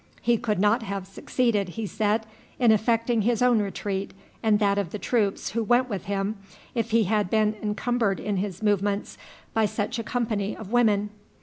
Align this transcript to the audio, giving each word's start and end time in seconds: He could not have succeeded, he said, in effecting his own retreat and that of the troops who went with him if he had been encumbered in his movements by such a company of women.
He 0.19 0.35
could 0.37 0.57
not 0.57 0.81
have 0.81 1.05
succeeded, 1.05 1.69
he 1.77 1.85
said, 1.85 2.25
in 2.57 2.71
effecting 2.71 3.21
his 3.21 3.43
own 3.43 3.59
retreat 3.59 4.15
and 4.41 4.57
that 4.57 4.79
of 4.79 4.89
the 4.89 4.97
troops 4.97 5.51
who 5.51 5.63
went 5.63 5.89
with 5.91 6.05
him 6.05 6.37
if 6.73 6.89
he 6.89 7.03
had 7.03 7.29
been 7.29 7.55
encumbered 7.61 8.19
in 8.19 8.37
his 8.37 8.63
movements 8.63 9.19
by 9.53 9.67
such 9.67 9.99
a 9.99 10.03
company 10.03 10.57
of 10.57 10.71
women. 10.71 11.11